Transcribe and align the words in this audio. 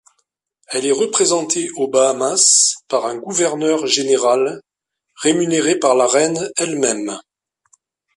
Elle 0.69 0.87
est 0.87 0.91
représentée 0.91 1.69
aux 1.75 1.87
Bahamas 1.87 2.73
par 2.87 3.05
un 3.05 3.17
gouverneur 3.19 3.85
général, 3.85 4.63
rémunéré 5.17 5.77
par 5.77 5.93
la 5.93 6.07
reine 6.07 6.49
elle-même. 6.57 7.19